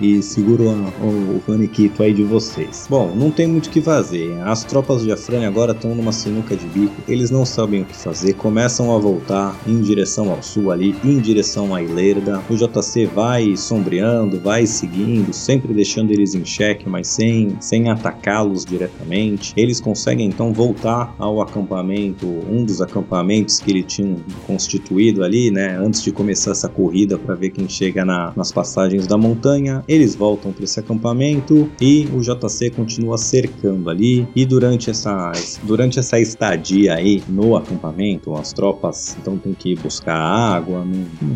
[0.00, 2.86] e segura o, o, o aí de vocês.
[2.88, 4.40] Bom, não tem muito o que fazer.
[4.42, 7.96] As tropas de Afrânia agora estão numa sinuca de bico, eles não sabem o que
[7.96, 12.42] fazer, começam a voltar em direção ao sul ali, em direção à Ilerda.
[12.48, 18.64] O JC vai sombreando, vai seguindo, sempre deixando eles em xeque, mas sem, sem atacá-los
[18.64, 19.52] diretamente.
[19.56, 25.76] Eles conseguem então voltar ao acampamento, um dos acampamentos que ele tinha constituído ali, né,
[25.78, 29.31] antes de começar essa corrida para ver quem chega na, nas passagens da montanha,
[29.88, 34.26] eles voltam para esse acampamento e o JC continua cercando ali.
[34.34, 40.16] E durante essa, durante essa estadia aí no acampamento, as tropas então tem que buscar
[40.16, 40.86] água,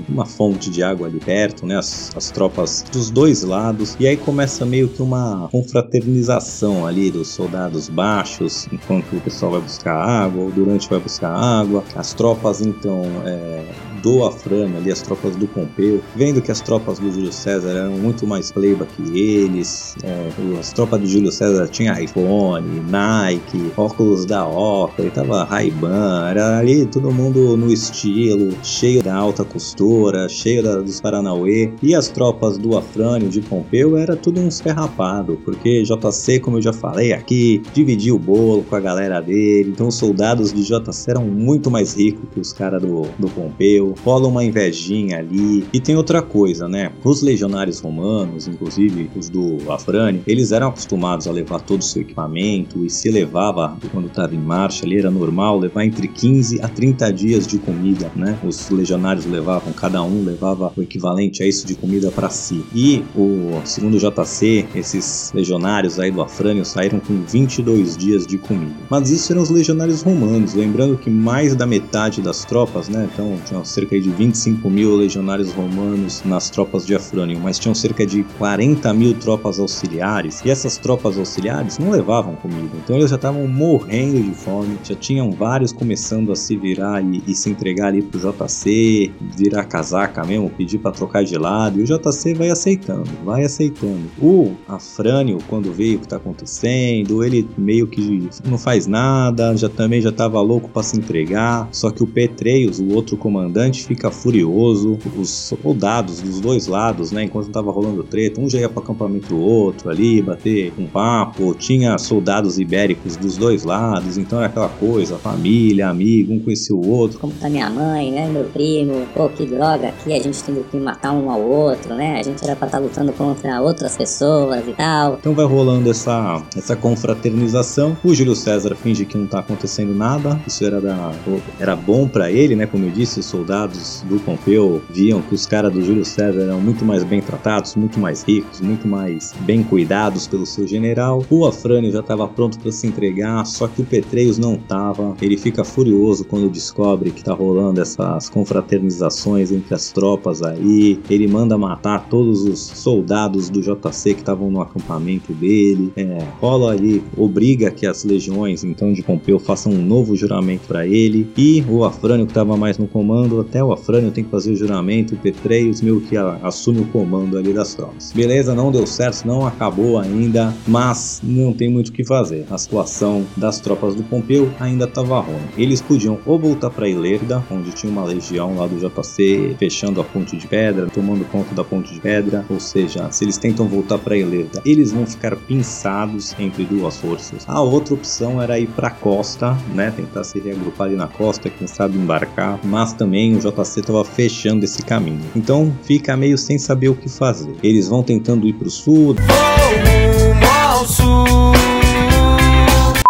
[0.08, 1.76] uma fonte de água ali perto, né?
[1.76, 3.96] As, as tropas dos dois lados.
[3.98, 9.60] E aí começa meio que uma confraternização ali dos soldados baixos, enquanto o pessoal vai
[9.60, 11.82] buscar água, ou durante vai buscar água.
[11.94, 13.64] As tropas então é,
[14.06, 17.98] do Afrânio, ali as tropas do Pompeu, vendo que as tropas do Júlio César eram
[17.98, 24.24] muito mais pleiba que eles, é, as tropas do Júlio César tinham iPhone, Nike, óculos
[24.24, 30.62] da Oakley, tava Ray-Ban, era ali todo mundo no estilo, cheio da alta costura, cheio
[30.62, 35.82] da, dos Paranauê, e as tropas do Afrânio, de Pompeu, era tudo uns ferrapado, porque
[35.82, 39.96] JC, como eu já falei aqui, dividia o bolo com a galera dele, então os
[39.96, 44.44] soldados de JC eram muito mais ricos que os caras do, do Pompeu, rola uma
[44.44, 46.92] invejinha ali, e tem outra coisa, né?
[47.04, 52.02] Os legionários romanos, inclusive os do Afrânio, eles eram acostumados a levar todo o seu
[52.02, 56.68] equipamento e se levava, quando estava em marcha ali, era normal levar entre 15 a
[56.68, 58.38] 30 dias de comida, né?
[58.44, 62.64] Os legionários levavam, cada um levava o equivalente a isso de comida para si.
[62.74, 68.74] E o segundo JC, esses legionários aí do Afrânio saíram com 22 dias de comida.
[68.90, 73.08] Mas isso eram os legionários romanos, lembrando que mais da metade das tropas, né?
[73.12, 78.06] Então tinham cerca de 25 mil legionários romanos nas tropas de Afrânio, mas tinham cerca
[78.06, 80.42] de 40 mil tropas auxiliares.
[80.46, 84.94] E essas tropas auxiliares não levavam comida, então eles já estavam morrendo de fome, já
[84.94, 90.24] tinham vários começando a se virar e, e se entregar ali pro JC, virar casaca
[90.24, 94.10] mesmo, pedir para trocar de lado, e o JC vai aceitando, vai aceitando.
[94.18, 99.68] O Afrânio, quando veio o que tá acontecendo, ele meio que não faz nada, já
[99.68, 104.10] também já tava louco para se entregar, só que o Petreios, o outro comandante, fica
[104.10, 108.82] furioso, os soldados dos dois lados, né, enquanto tava rolando treta, um já ia pro
[108.82, 114.46] acampamento do outro ali, bater um papo, tinha soldados ibéricos dos dois lados, então era
[114.46, 117.18] aquela coisa, família, amigo, um conhecia o outro.
[117.18, 120.76] Como tá minha mãe, né, meu primo, pô, que droga aqui, a gente tem que
[120.76, 124.66] matar um ao outro, né, a gente era pra estar tá lutando contra outras pessoas
[124.66, 125.16] e tal.
[125.20, 130.40] Então vai rolando essa, essa confraternização, o Júlio César finge que não tá acontecendo nada,
[130.46, 131.12] isso era, da,
[131.58, 135.46] era bom para ele, né, como eu disse, os soldados do Pompeu viam que os
[135.46, 139.62] caras do Júlio César eram muito mais bem tratados, muito mais ricos, muito mais bem
[139.62, 141.24] cuidados pelo seu general.
[141.30, 145.16] O Afrânio já estava pronto para se entregar, só que o Petreius não estava.
[145.22, 151.00] Ele fica furioso quando descobre que tá rolando essas confraternizações entre as tropas aí.
[151.08, 155.92] Ele manda matar todos os soldados do JC que estavam no acampamento dele.
[155.96, 160.86] É, rola ali, obriga que as legiões então de Pompeu façam um novo juramento para
[160.86, 161.28] ele.
[161.36, 164.56] E o Afrânio que estava mais no comando, até o Afrânio tem que fazer o
[164.56, 165.14] juramento.
[165.14, 168.12] O Petreius meio que a, assume o comando ali das tropas.
[168.12, 172.44] Beleza, não deu certo, não acabou ainda, mas não tem muito o que fazer.
[172.50, 175.36] A situação das tropas do Pompeu ainda estava ruim.
[175.56, 180.04] Eles podiam ou voltar para Ilerda, onde tinha uma legião lá do JC fechando a
[180.04, 183.98] ponte de pedra, tomando conta da ponte de pedra, ou seja, se eles tentam voltar
[183.98, 187.44] para Ilerda, eles vão ficar pinçados entre duas forças.
[187.46, 191.48] A outra opção era ir para a costa, né, tentar se reagrupar ali na costa,
[191.48, 195.20] quem sabe embarcar, mas também o JC estava fechando esse caminho.
[195.34, 197.54] Então fica meio sem saber o que fazer.
[197.62, 199.14] Eles vão tentando ir para o sul.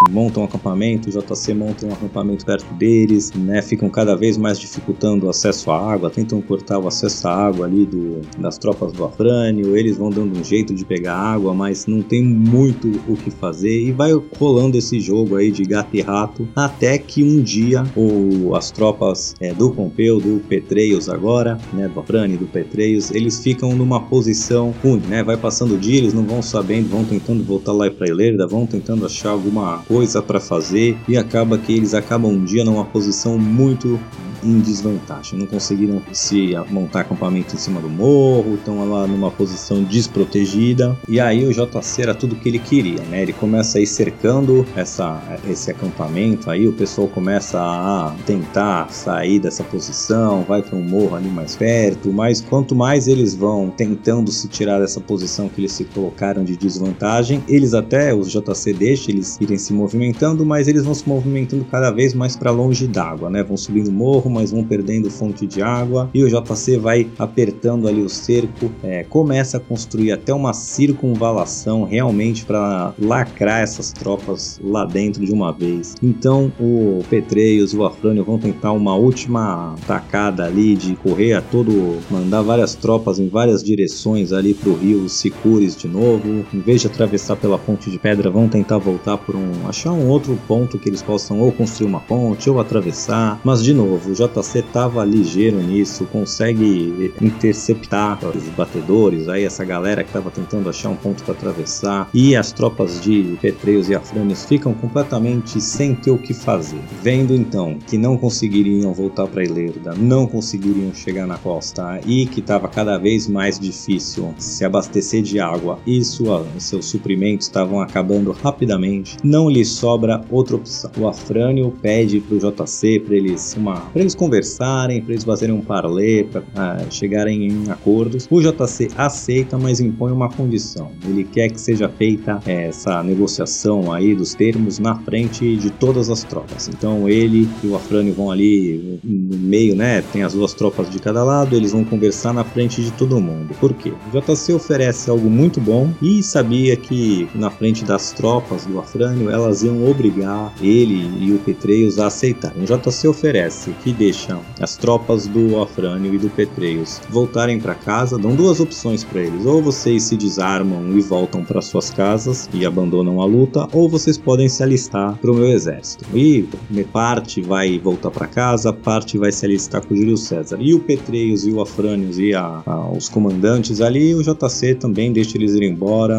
[0.09, 3.61] Montam um acampamento, o JC monta um acampamento perto deles, né?
[3.61, 7.65] Ficam cada vez mais dificultando o acesso à água, tentam cortar o acesso à água
[7.65, 11.85] ali do, das tropas do Afrânio, eles vão dando um jeito de pegar água, mas
[11.85, 16.01] não tem muito o que fazer e vai rolando esse jogo aí de gato e
[16.01, 21.87] rato até que um dia o, as tropas é, do Pompeu, do Petreios agora, né?
[21.87, 25.23] Do Afrânio do Petreios, eles ficam numa posição ruim, né?
[25.23, 28.65] Vai passando o dia, eles não vão sabendo, vão tentando voltar lá para Ilerda, vão
[28.65, 32.85] tentando achar alguma coisa coisa para fazer e acaba que eles acabam um dia numa
[32.85, 33.99] posição muito
[34.43, 35.39] em desvantagem.
[35.39, 40.97] Não conseguiram se montar acampamento em cima do morro, estão lá numa posição desprotegida.
[41.07, 43.21] E aí o JC era tudo que ele queria, né?
[43.21, 49.39] Ele começa a ir cercando essa, esse acampamento, aí o pessoal começa a tentar sair
[49.39, 54.31] dessa posição, vai para um morro ali mais perto, mas quanto mais eles vão tentando
[54.31, 59.13] se tirar dessa posição que eles se colocaram de desvantagem, eles até, os JC deixam
[59.13, 63.29] eles irem se movimentando, mas eles vão se movimentando cada vez mais para longe d'água,
[63.29, 63.43] né?
[63.43, 68.01] Vão subindo o mas vão perdendo fonte de água e o JC vai apertando ali
[68.01, 74.85] o cerco, é, começa a construir até uma circunvalação realmente para lacrar essas tropas lá
[74.85, 75.95] dentro de uma vez.
[76.01, 81.41] Então o Petreios e o Afrânio vão tentar uma última tacada ali de correr a
[81.41, 86.45] todo, mandar várias tropas em várias direções ali para o rio Sicures de novo.
[86.53, 90.07] Em vez de atravessar pela ponte de pedra, vão tentar voltar por um, achar um
[90.07, 93.39] outro ponto que eles possam ou construir uma ponte ou atravessar.
[93.43, 100.11] Mas de novo, JC tava ligeiro nisso, consegue interceptar os batedores, aí essa galera que
[100.11, 104.73] tava tentando achar um ponto para atravessar, e as tropas de Petreios e Afrânios ficam
[104.73, 106.79] completamente sem ter o que fazer.
[107.03, 112.39] Vendo então que não conseguiriam voltar para Ilerda, não conseguiriam chegar na costa e que
[112.39, 118.31] estava cada vez mais difícil se abastecer de água e sua, seus suprimentos estavam acabando
[118.31, 120.89] rapidamente, não lhe sobra outra opção.
[120.97, 125.61] O Afrânio pede para o JC para eles, uma, eles conversarem, para eles fazerem um
[125.61, 128.27] parlê, para uh, chegarem em acordos.
[128.31, 130.91] O JC aceita, mas impõe uma condição.
[131.05, 136.23] Ele quer que seja feita essa negociação aí dos termos na frente de todas as
[136.23, 136.69] tropas.
[136.69, 140.01] Então ele e o Afrânio vão ali no meio, né?
[140.13, 143.53] Tem as duas tropas de cada lado, eles vão conversar na frente de todo mundo.
[143.59, 143.91] Por quê?
[143.91, 149.29] O JC oferece algo muito bom e sabia que na frente das tropas do Afrânio
[149.29, 152.63] elas iam obrigar ele e o Petreios a aceitarem.
[152.63, 158.17] O JC oferece que deixa as tropas do Afrânio e do Petreios voltarem para casa,
[158.17, 162.65] dão duas opções para eles: ou vocês se desarmam e voltam para suas casas e
[162.65, 166.05] abandonam a luta, ou vocês podem se alistar para o meu exército.
[166.13, 166.47] E
[166.91, 170.57] parte vai voltar para casa, parte vai se alistar com o Júlio César.
[170.59, 175.11] E o Petreios e o Afrânios e a, a, os comandantes ali, o JC também
[175.11, 176.15] deixa eles ir embora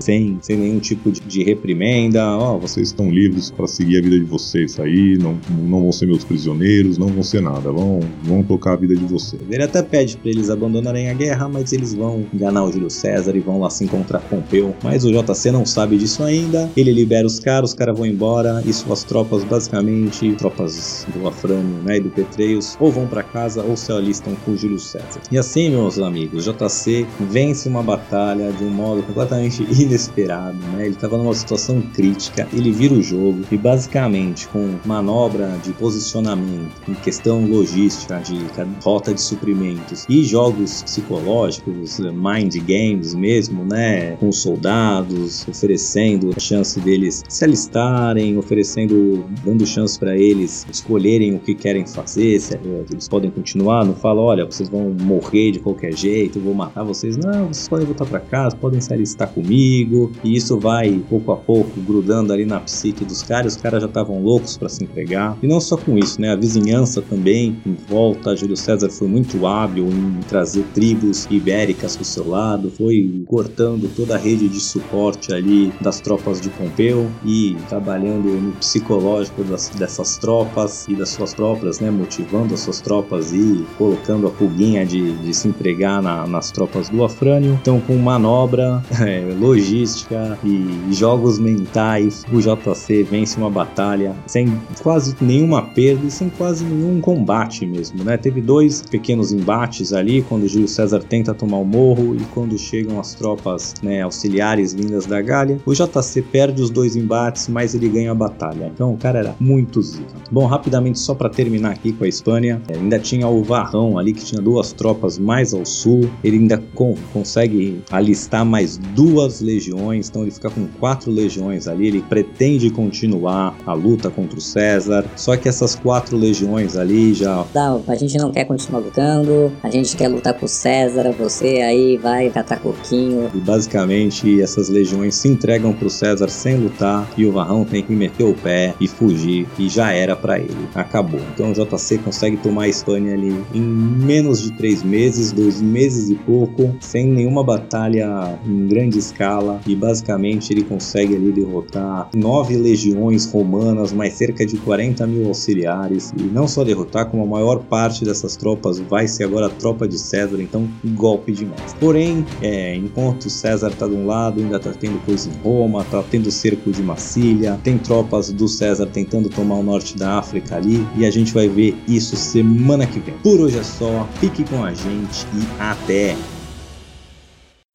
[0.00, 2.24] sem, sem nenhum tipo de, de reprimenda.
[2.36, 5.92] Ó, oh, vocês estão livres para seguir a vida de vocês aí, não, não vão
[5.92, 9.40] ser meus prisioneiros, não vão ser nada, vão, vão tocar a vida de vocês.
[9.48, 13.36] Ele até pede para eles abandonarem a guerra, mas eles vão enganar o Júlio César
[13.36, 14.74] e vão lá se encontrar com Pompeu.
[14.82, 16.70] Mas o JC não sabe disso ainda.
[16.76, 21.82] Ele libera os caras, os caras vão embora e suas tropas, basicamente, tropas do Afrânio
[21.84, 25.20] né, e do Petreios, ou vão para casa ou se alistam com o Júlio César.
[25.30, 30.58] E assim, meus amigos, JC vence uma batalha de um modo completamente inesperado.
[30.74, 30.86] Né?
[30.86, 36.70] Ele estava numa situação crítica, ele vira o jogo e basicamente com manobra de posicionamento,
[36.88, 38.38] em questão logística, de
[38.82, 46.78] rota de suprimentos e jogos psicológicos, mind games mesmo, né, com soldados, oferecendo a chance
[46.80, 52.58] deles se alistarem, oferecendo, dando chance para eles escolherem o que querem fazer, se
[52.90, 56.82] eles podem continuar, não fala, olha, vocês vão morrer de qualquer jeito, eu vou matar
[56.84, 61.32] vocês, não, vocês podem voltar para casa, podem se alistar comigo, e isso vai pouco
[61.32, 64.82] a pouco grudando ali na psique dos caras, os caras já estavam loucos para se
[64.82, 65.36] entregar.
[65.42, 66.30] E não só com isso, né?
[66.30, 68.34] A vizinhança também em volta.
[68.34, 74.14] Júlio César foi muito hábil em trazer tribos ibéricas pro seu lado, foi cortando toda
[74.14, 80.18] a rede de suporte ali das tropas de Pompeu e trabalhando no psicológico das, dessas
[80.18, 81.90] tropas e das suas tropas, né?
[81.90, 86.88] Motivando as suas tropas e colocando a pulguinha de, de se empregar na, nas tropas
[86.88, 87.58] do Afrânio.
[87.60, 95.14] Então, com manobra, é, logística e jogos mentais, o JC vence uma batalha sem quase
[95.20, 98.16] nenhuma perda e sem quase nenhum combate mesmo, né?
[98.16, 102.98] Teve dois pequenos embates ali quando Júlio César tenta tomar o morro e quando chegam
[102.98, 105.60] as tropas né, auxiliares vindas da Gália.
[105.66, 108.70] O JC perde os dois embates, mas ele ganha a batalha.
[108.74, 110.14] Então o cara era muito zica.
[110.30, 114.12] Bom, rapidamente só para terminar aqui com a Espanha, é, ainda tinha o Varrão ali
[114.12, 116.08] que tinha duas tropas mais ao sul.
[116.24, 121.88] Ele ainda com, consegue alistar mais duas legiões, então ele fica com quatro legiões ali.
[121.88, 127.44] Ele pretende continuar a luta contra o César, só que essas quatro legiões ali já.
[127.54, 131.60] Não, a gente não quer continuar lutando, a gente quer lutar com o César, você
[131.60, 133.30] aí vai catar coquinho.
[133.34, 137.92] E basicamente essas legiões se entregam pro César sem lutar e o Varrão tem que
[137.92, 140.68] meter o pé e fugir e já era para ele.
[140.74, 141.20] Acabou.
[141.34, 146.10] Então o JC consegue tomar a Espanha ali em menos de três meses, dois meses
[146.10, 152.56] e pouco, sem nenhuma batalha em grande escala e basicamente ele consegue ali derrotar nove
[152.56, 157.60] legiões romanas, mais cerca de 40 mil auxiliares e não só derrotar, como a maior
[157.60, 161.74] parte dessas tropas vai ser agora a tropa de César, então golpe demais.
[161.78, 166.02] Porém, é, enquanto César tá de um lado, ainda tá tendo coisa em Roma, tá
[166.10, 170.86] tendo cerco de Massília, tem tropas do César tentando tomar o norte da África ali
[170.96, 173.14] e a gente vai ver isso semana que vem.
[173.22, 176.39] Por hoje é só, fique com a gente e até!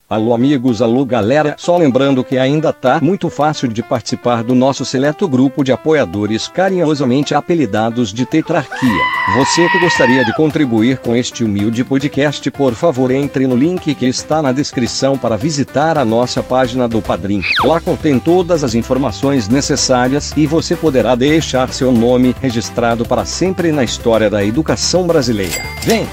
[0.08, 4.86] Alô amigos, alô galera, só lembrando que ainda tá muito fácil de participar do nosso
[4.86, 9.02] seleto grupo de apoiadores carinhosamente apelidados de Tetrarquia.
[9.36, 14.06] Você que gostaria de contribuir com este humilde podcast, por favor entre no link que
[14.06, 17.42] está na descrição para visitar a nossa página do Padrim.
[17.64, 23.72] Lá contém todas as informações necessárias e você poderá deixar seu nome registrado para sempre
[23.72, 25.64] na história da educação brasileira.
[25.82, 26.08] Vem!